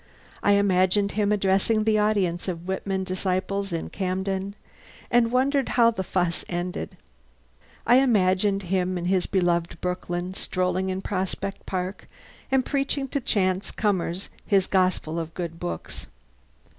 [0.41, 4.55] I imagined him addressing the audience of Whitman disciples in Camden,
[5.11, 6.97] and wondered how the fuss ended.
[7.85, 12.07] I imagined him in his beloved Brooklyn, strolling in Prospect Park
[12.51, 16.07] and preaching to chance comers his gospel of good books.